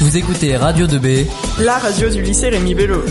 [0.00, 1.26] Vous écoutez Radio 2B,
[1.62, 3.02] la radio du lycée Rémi Bello.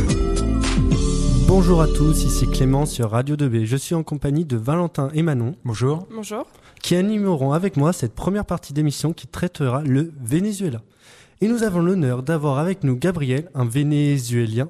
[1.48, 3.65] Bonjour à tous, ici Clément sur Radio 2B.
[3.65, 5.54] Je suis en compagnie de Valentin et Manon.
[5.63, 6.07] Bonjour.
[6.12, 6.47] Bonjour.
[6.81, 10.81] Qui animeront avec moi cette première partie d'émission qui traitera le Venezuela.
[11.41, 14.67] Et nous avons l'honneur d'avoir avec nous Gabriel, un Vénézuélien,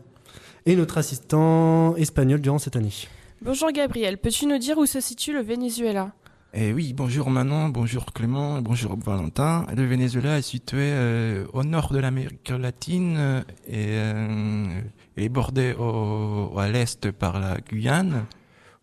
[0.65, 3.07] et notre assistant espagnol durant cette année.
[3.41, 6.11] Bonjour Gabriel, peux-tu nous dire où se situe le Venezuela?
[6.53, 9.67] Eh oui, bonjour Manon, bonjour Clément, bonjour Valentin.
[9.75, 14.81] Le Venezuela est situé euh, au nord de l'Amérique latine euh, et euh,
[15.15, 18.25] est bordé au, à l'est par la Guyane,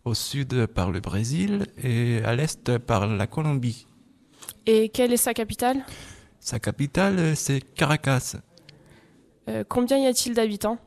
[0.05, 3.85] au sud par le Brésil et à l'est par la Colombie.
[4.65, 5.85] Et quelle est sa capitale?
[6.39, 8.37] Sa capitale, c'est Caracas.
[9.67, 10.77] combien y a-t-il d'habitants?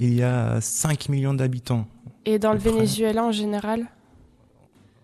[0.00, 1.86] Il y a 5 millions d'habitants.
[2.24, 3.86] Et dans le Venezuela en général?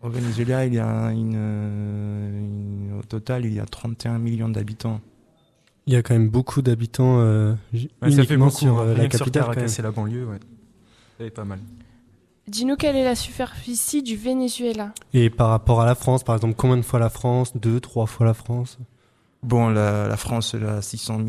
[0.05, 5.01] Au Venezuela, il y a une, au total, il y a 31 millions d'habitants.
[5.87, 7.55] Il y a quand même beaucoup d'habitants euh,
[8.03, 9.69] ça fait beaucoup, sur euh, la capitale.
[9.69, 10.41] C'est la banlieue, ouais.
[11.19, 11.59] C'est pas mal.
[12.49, 16.55] Dis-nous quelle est la superficie du Venezuela Et par rapport à la France, par exemple,
[16.57, 17.57] combien de fois la France?
[17.57, 18.79] Deux, trois fois la France?
[19.43, 21.29] Bon, la, la France, elle a 600 000,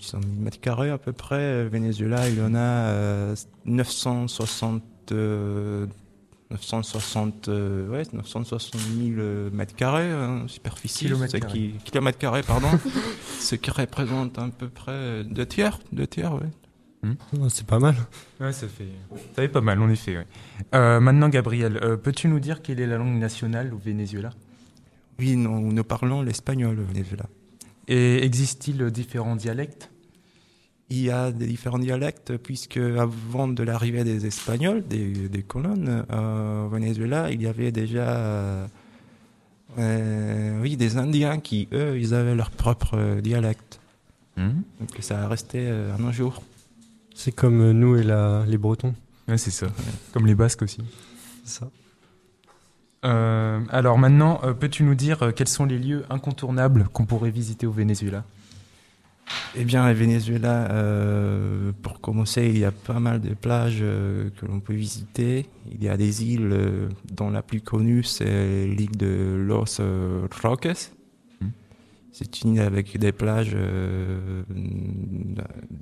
[0.00, 1.64] 600 000 mètres carrés à peu près.
[1.64, 4.82] Le Venezuela, il en a euh, 960
[6.52, 11.74] 960, euh, ouais, 960 000 euh, mètres carrés, hein, superficie, kilomètres carrés.
[11.84, 12.68] kilomètres carrés, pardon,
[13.38, 16.50] ce qui représente à peu près deux tiers, deux tiers, ouais.
[17.02, 17.48] Hmm.
[17.48, 17.96] C'est pas mal.
[18.40, 18.86] Ouais, ça fait,
[19.34, 20.18] ça fait pas mal, en effet.
[20.18, 20.26] Ouais.
[20.74, 24.30] Euh, maintenant, Gabriel, euh, peux-tu nous dire quelle est la langue nationale au Venezuela?
[25.18, 27.24] Oui, nous, nous parlons l'espagnol au Venezuela.
[27.88, 29.90] Et existe-t-il différents dialectes?
[30.92, 36.04] Il y a des différents dialectes puisque avant de l'arrivée des Espagnols, des, des colonnes
[36.12, 38.68] euh, au Venezuela, il y avait déjà
[39.78, 43.80] euh, oui, des Indiens qui, eux, ils avaient leur propre dialecte.
[44.36, 44.48] Mmh.
[44.80, 46.42] Donc ça a resté euh, un jour.
[47.14, 48.94] C'est comme nous et la, les Bretons.
[49.28, 49.68] Ouais, c'est ça.
[50.12, 50.82] Comme les Basques aussi.
[51.44, 51.70] C'est ça.
[53.04, 57.30] Euh, alors maintenant, euh, peux-tu nous dire euh, quels sont les lieux incontournables qu'on pourrait
[57.30, 58.24] visiter au Venezuela?
[59.54, 64.30] Eh bien, le Venezuela, euh, pour commencer, il y a pas mal de plages euh,
[64.36, 65.46] que l'on peut visiter.
[65.70, 69.82] Il y a des îles euh, dont la plus connue, c'est l'île de Los
[70.42, 70.90] Roques.
[71.40, 71.48] Hmm.
[72.12, 73.54] C'est une île avec des plages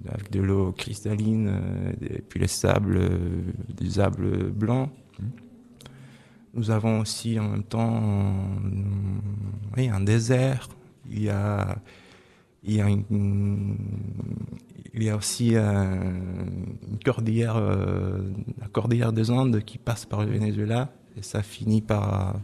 [0.09, 1.53] avec de l'eau cristalline
[2.03, 3.01] et puis les sables,
[3.77, 4.91] des sables blancs.
[5.21, 5.27] Hmm.
[6.55, 8.35] Nous avons aussi en même temps
[9.77, 10.69] oui, un désert.
[11.09, 11.79] Il y a
[12.63, 13.77] il y a, une,
[14.93, 15.63] il y a aussi euh,
[16.91, 18.19] une cordillère, euh,
[18.61, 22.35] la cordillère des Andes qui passe par le Venezuela et ça finit par.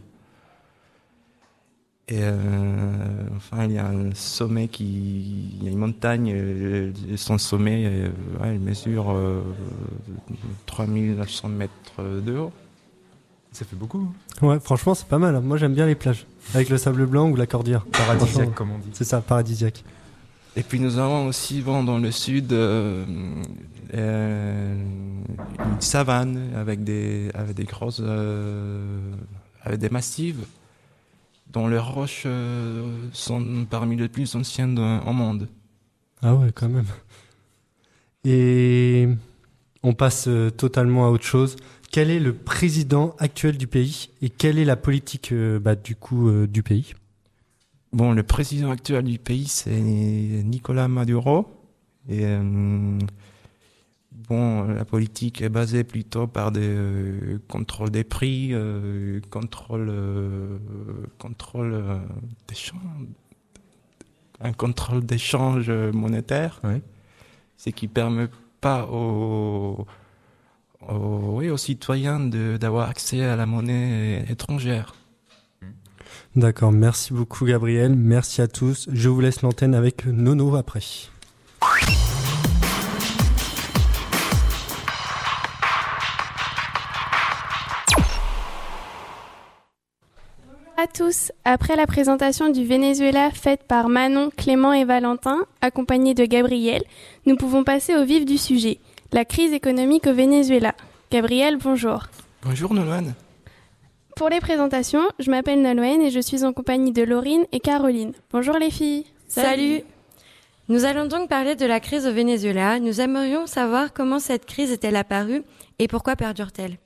[2.09, 5.51] Et euh, enfin, il y a un sommet qui.
[5.59, 9.13] Il y a une montagne, et son sommet, ouais, il mesure
[10.67, 12.51] 3900 mètres de haut.
[13.51, 14.07] Ça fait beaucoup.
[14.41, 15.39] Ouais, franchement, c'est pas mal.
[15.41, 16.27] Moi, j'aime bien les plages.
[16.53, 17.85] Avec le sable blanc ou la cordillère.
[17.85, 18.89] Paradisiaque, comme on dit.
[18.93, 19.83] C'est ça, paradisiaque.
[20.57, 23.05] Et puis nous avons aussi bon, dans le sud euh,
[23.93, 24.75] euh,
[25.59, 29.13] une savane avec des, avec des grosses, euh,
[29.61, 30.37] avec des massifs
[31.53, 32.25] dont les roches
[33.13, 35.47] sont parmi les plus anciennes au monde.
[36.23, 36.87] Ah ouais, quand même.
[38.25, 39.07] Et
[39.83, 41.55] on passe totalement à autre chose.
[41.91, 46.29] Quel est le président actuel du pays et quelle est la politique bah, du coup
[46.47, 46.95] du pays?
[47.93, 51.47] Bon, le président actuel du pays, c'est Nicolas Maduro.
[52.09, 52.99] Et euh,
[54.11, 59.91] bon, la politique est basée plutôt par des euh, contrôles des prix, euh, contrôle,
[61.17, 62.01] contrôle
[62.47, 62.81] d'échange,
[64.41, 66.81] un contrôle d'échange monétaire, oui.
[67.55, 68.27] ce qui permet
[68.59, 69.85] pas aux,
[70.87, 74.93] aux, oui, aux citoyens d'avoir accès à la monnaie étrangère.
[76.37, 78.87] D'accord, merci beaucoup Gabriel, merci à tous.
[78.93, 80.81] Je vous laisse l'antenne avec Nono après.
[90.79, 91.31] à tous.
[91.43, 96.83] Après la présentation du Venezuela faite par Manon, Clément et Valentin, accompagnés de Gabriel,
[97.25, 98.77] nous pouvons passer au vif du sujet,
[99.11, 100.75] la crise économique au Venezuela.
[101.09, 102.03] Gabriel, bonjour.
[102.43, 103.15] Bonjour Nolwenn.
[104.17, 108.13] Pour les présentations, je m'appelle Nolwenn et je suis en compagnie de Laurine et Caroline.
[108.31, 109.05] Bonjour les filles.
[109.27, 109.47] Salut.
[109.47, 109.83] Salut.
[110.69, 112.79] Nous allons donc parler de la crise au Venezuela.
[112.79, 115.43] Nous aimerions savoir comment cette crise est-elle apparue
[115.77, 116.79] et pourquoi perdure-t-elle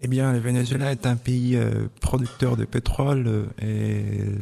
[0.00, 4.40] Eh bien, le Venezuela est un pays euh, producteur de pétrole euh, et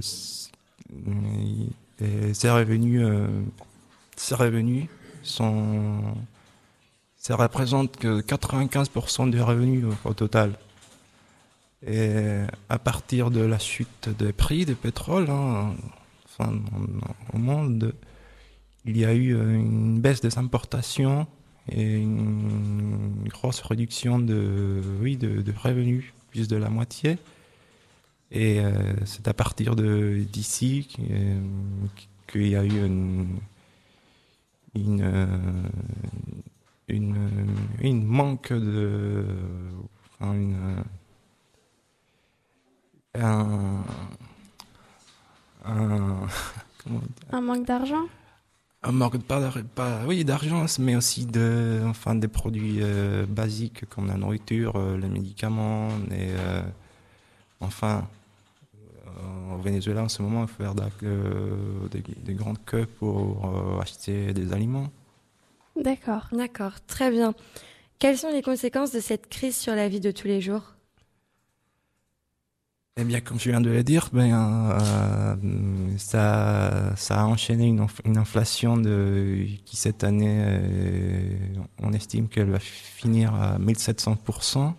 [2.00, 3.26] Et ces revenus, euh,
[4.14, 4.86] ces revenus
[5.24, 6.02] sont,
[7.16, 10.52] ça représente que 95% des revenus au total.
[11.86, 15.74] Et à partir de la chute des prix du pétrole, hein,
[16.26, 16.52] enfin,
[17.32, 17.94] au monde,
[18.86, 21.26] il y a eu une baisse des importations
[21.70, 27.18] et une grosse réduction de, oui, de, de revenus, plus de la moitié.
[28.30, 28.72] Et euh,
[29.04, 31.40] c'est à partir d'ici euh,
[32.26, 33.38] qu'il y a eu une,
[34.74, 35.26] une, euh,
[36.88, 37.30] une,
[37.80, 39.24] une manque de,
[40.18, 40.82] enfin, une,
[43.14, 43.82] un,
[45.64, 46.26] un,
[46.82, 48.08] comment dire Un manque d'argent?
[48.82, 53.88] Un manque pas, d'ar- pas oui d'argent mais aussi de enfin des produits euh, basiques
[53.88, 56.62] comme la nourriture euh, les médicaments et euh,
[57.60, 58.06] enfin
[59.52, 64.32] au Venezuela en ce moment il faut faire des, des grandes queues pour euh, acheter
[64.32, 64.90] des aliments
[65.76, 66.28] D'accord.
[66.32, 67.34] D'accord, très bien.
[67.98, 70.73] Quelles sont les conséquences de cette crise sur la vie de tous les jours?
[72.96, 74.32] Eh bien, comme je viens de le dire, ben,
[74.80, 75.34] euh,
[75.98, 81.28] ça, ça a enchaîné une, inf- une inflation de, qui cette année, euh,
[81.82, 84.76] on estime qu'elle va finir à 1700%.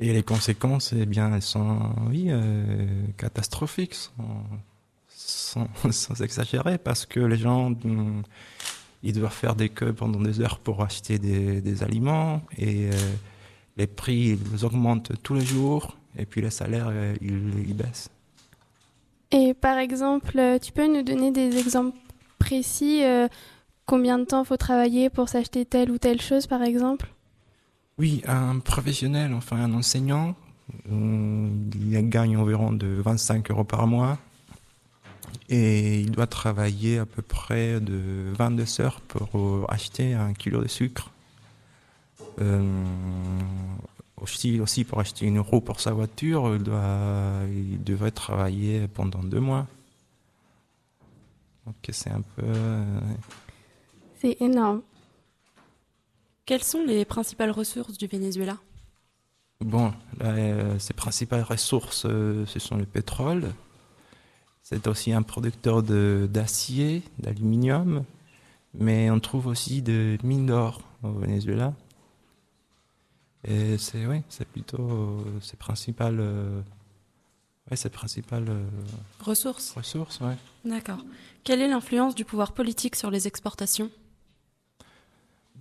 [0.00, 2.86] Et les conséquences, eh bien, elles sont, oui, euh,
[3.16, 4.44] catastrophiques, sans,
[5.08, 8.22] sans, sans exagérer, parce que les gens, hum,
[9.04, 13.14] ils doivent faire des queues pendant des heures pour acheter des, des aliments, et euh,
[13.78, 15.97] les prix, ils augmentent tous les jours.
[16.16, 18.10] Et puis les salaires, euh, ils, ils baissent.
[19.30, 21.96] Et par exemple, euh, tu peux nous donner des exemples
[22.38, 23.28] précis euh,
[23.88, 27.08] Combien de temps faut travailler pour s'acheter telle ou telle chose, par exemple?
[27.96, 30.34] Oui, un professionnel, enfin un enseignant,
[30.90, 34.18] il gagne environ de 25 euros par mois.
[35.48, 40.68] Et il doit travailler à peu près de 22 heures pour acheter un kilo de
[40.68, 41.10] sucre.
[42.42, 42.62] Euh,
[44.20, 49.22] aussi, aussi pour acheter une roue pour sa voiture, il, doit, il devrait travailler pendant
[49.22, 49.66] deux mois.
[51.66, 52.42] Donc c'est un peu...
[52.44, 53.00] euh,
[54.20, 54.82] C'est énorme.
[56.46, 58.56] Quelles sont les principales ressources du Venezuela?
[59.60, 63.52] Bon, là, euh, ses principales ressources, euh, ce sont le pétrole.
[64.62, 68.04] C'est aussi un producteur de- d'acier, d'aluminium,
[68.72, 71.74] mais on trouve aussi des mines d'or au Venezuela.
[73.48, 76.60] Et c'est oui, c'est plutôt euh, ses principales, euh,
[77.70, 78.66] ouais, euh,
[79.20, 80.20] Ressources ressources.
[80.20, 80.36] Ouais.
[80.66, 80.98] D'accord.
[81.44, 83.90] Quelle est l'influence du pouvoir politique sur les exportations?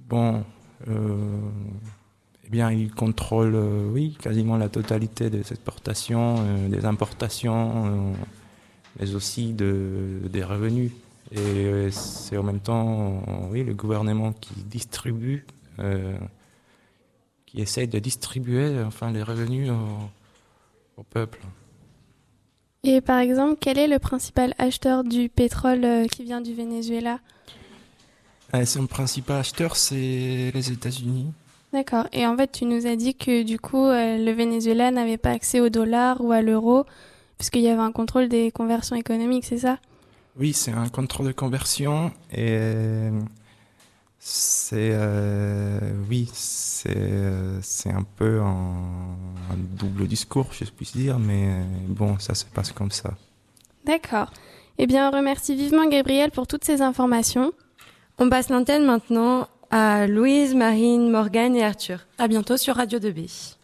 [0.10, 0.44] Bon,
[0.90, 1.40] euh,
[2.46, 8.14] eh bien, il contrôle, euh, oui, quasiment la totalité des exportations, des importations,
[9.00, 10.92] mais aussi de, des revenus.
[11.32, 15.46] Et c'est en même temps, oui, le gouvernement qui distribue,
[17.58, 21.40] qui essaye de distribuer, enfin, les revenus au, au peuple.
[22.84, 27.20] Et par exemple, quel est le principal acheteur du pétrole euh, qui vient du Venezuela?
[28.54, 31.34] Euh, son principal acheteur, c'est les États-Unis.
[31.74, 32.06] D'accord.
[32.14, 35.32] Et en fait, tu nous as dit que du coup, euh, le Venezuela n'avait pas
[35.32, 36.86] accès au dollar ou à l'euro,
[37.40, 39.80] puisqu'il y avait un contrôle des conversions économiques, c'est ça?
[40.40, 43.20] Oui, c'est un contrôle de conversion et euh,
[44.30, 45.80] c'est euh,
[46.10, 48.76] oui, c'est euh, un peu un,
[49.52, 53.12] un double discours, je puis dire, mais euh, bon, ça se passe comme ça.
[53.86, 54.34] D'accord.
[54.80, 57.54] Eh bien, on remercie vivement Gabriel pour toutes ces informations.
[58.20, 62.06] On passe l'antenne maintenant à Louise, Marine, Morgane et Arthur.
[62.18, 63.56] À bientôt sur Radio 2B.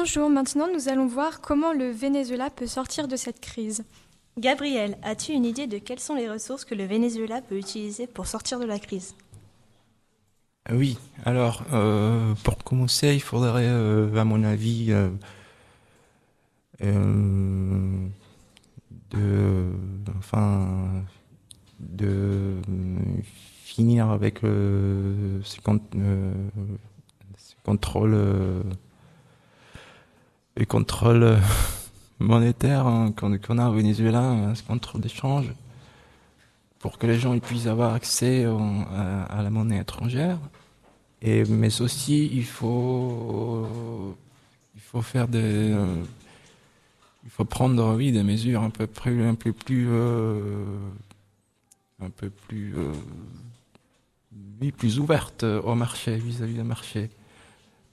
[0.00, 3.82] Bonjour, maintenant nous allons voir comment le Venezuela peut sortir de cette crise.
[4.38, 8.28] Gabriel, as-tu une idée de quelles sont les ressources que le Venezuela peut utiliser pour
[8.28, 9.16] sortir de la crise?
[10.70, 15.10] Oui, alors euh, pour commencer, il faudrait, euh, à mon avis, euh,
[16.82, 18.06] euh,
[19.10, 19.64] de,
[20.16, 21.02] enfin,
[21.80, 22.54] de
[23.64, 26.32] finir avec le, ces, con- euh,
[27.36, 28.62] ces contrôles, euh,
[30.58, 31.38] les contrôles euh,
[32.18, 35.50] monétaires hein, qu'on a au Venezuela, hein, ce contrôle d'échange,
[36.80, 40.38] pour que les gens puissent avoir accès à, la monnaie étrangère.
[41.22, 43.66] Mais aussi, il faut,
[45.02, 45.96] faire des, euh,
[47.24, 50.64] il faut prendre, oui, des mesures un peu plus, un peu plus, euh,
[52.38, 52.92] plus, euh,
[55.00, 57.10] ouvertes au marché, vis-à-vis du marché.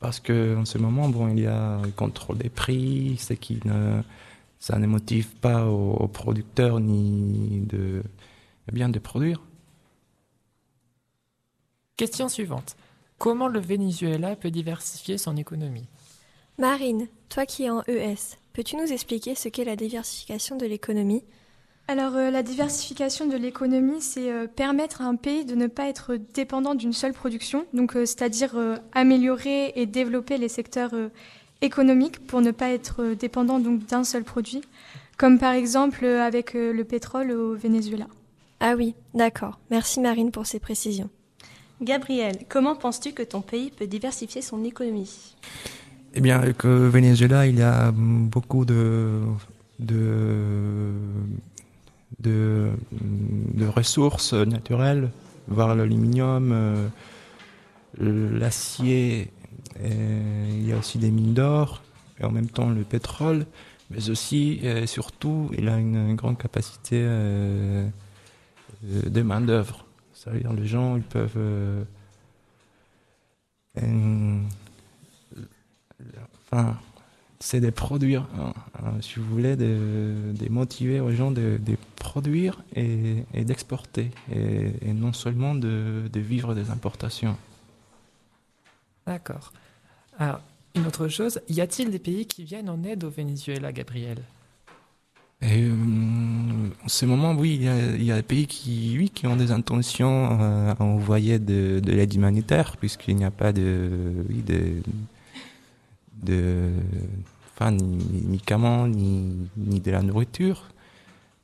[0.06, 3.60] Parce que en ce moment, bon, il y a le contrôle des prix, ce qui
[3.66, 4.04] ne,
[4.60, 8.04] ça ne motive pas aux, aux producteurs ni de,
[8.70, 9.42] eh bien, de produire.
[11.98, 12.76] Question suivante.
[13.18, 15.88] Comment le Venezuela peut diversifier son économie?
[16.60, 21.24] Marine, toi qui es en ES, peux-tu nous expliquer ce qu'est la diversification de l'économie?
[21.88, 25.88] Alors euh, la diversification de l'économie, c'est euh, permettre à un pays de ne pas
[25.88, 31.10] être dépendant d'une seule production, donc euh, c'est-à-dire euh, améliorer et développer les secteurs euh,
[31.62, 34.62] économiques pour ne pas être euh, dépendant donc d'un seul produit,
[35.18, 38.08] comme par exemple euh, avec euh, le pétrole au Venezuela.
[38.60, 39.60] Ah oui, d'accord.
[39.70, 41.10] Merci Marine pour ces précisions.
[41.82, 45.36] Gabriel, comment penses-tu que ton pays peut diversifier son économie?
[46.16, 49.20] Eh bien, avec le Venezuela, il y a beaucoup de,
[49.80, 50.94] de,
[52.28, 55.12] de, ressources naturelles,
[55.48, 56.88] voire l'aluminium, euh,
[58.00, 59.32] l'acier,
[59.84, 61.82] il y a aussi des mines d'or,
[62.20, 63.46] et en même temps le pétrole,
[63.90, 66.98] mais aussi, et surtout, il a une grande capacité
[68.84, 69.86] euh, de main-d'œuvre.
[70.14, 71.32] C'est-à-dire, les gens, ils peuvent.
[71.38, 71.84] euh,
[73.78, 74.40] euh,
[77.40, 81.76] c'est de produire, hein, hein, si vous voulez, de, de motiver aux gens de, de
[81.96, 87.36] produire et, et d'exporter, et, et non seulement de, de vivre des importations.
[89.06, 89.52] D'accord.
[90.18, 90.40] Alors,
[90.76, 94.20] une autre chose, y a-t-il des pays qui viennent en aide au Venezuela, Gabriel?
[95.42, 95.74] Et euh,
[96.84, 99.28] en ce moment, oui, il y, a, il y a des pays qui, oui, qui
[99.28, 104.26] ont des intentions euh, à envoyer de, de l'aide humanitaire, puisqu'il n'y a pas de,
[104.30, 104.82] oui, de,
[106.26, 106.72] de,
[107.54, 110.70] enfin, ni, ni médicaments, ni, ni de la nourriture.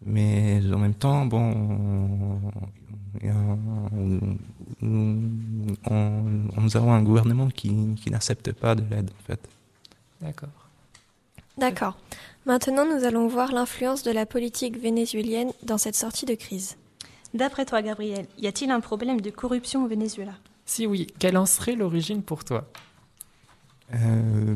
[0.06, 2.40] Mais en même temps, bon,
[4.82, 7.72] on- nous avons un gouvernement qui,
[8.02, 9.40] qui n'accepte pas de l'aide, en fait.
[10.22, 10.50] D'accord.
[11.58, 11.98] D'accord.
[12.46, 16.78] Maintenant, nous allons voir l'influence de la politique vénézuélienne dans cette sortie de crise.
[17.34, 20.34] D'après toi, Gabriel, y a-t-il un problème de corruption au Venezuela?
[20.66, 22.68] Si oui, quelle en serait l'origine pour toi?
[23.94, 24.56] Euh,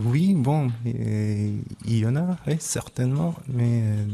[0.00, 1.62] oui, bon, il
[1.98, 4.06] y en a, oui, certainement, mais euh,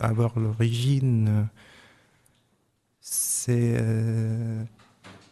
[0.00, 1.48] avoir l'origine,
[3.00, 4.62] c'est euh,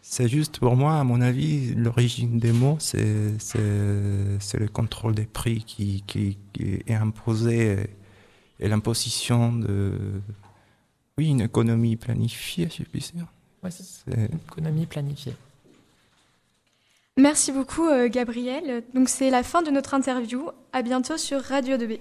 [0.02, 3.59] c'est juste pour moi, à mon avis, l'origine des mots, c'est c'est
[4.59, 7.88] le contrôle des prix qui, qui, qui est imposé
[8.61, 9.99] et l'imposition de,
[11.19, 13.26] oui, une économie planifiée, je suis sûr.
[13.71, 15.35] C'est C'est- une économie planifiée.
[17.23, 18.83] Merci beaucoup euh, Gabriel.
[18.95, 20.49] Donc c'est la fin de notre interview.
[20.73, 22.00] À bientôt sur Radio 2B.